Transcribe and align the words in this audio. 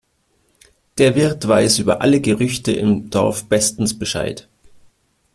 Der 0.97 1.13
Wirt 1.13 1.47
weiß 1.47 1.77
über 1.77 2.01
alle 2.01 2.21
Gerüchte 2.21 2.71
im 2.71 3.11
Dorf 3.11 3.45
bestens 3.47 3.99
Bescheid. 3.99 4.49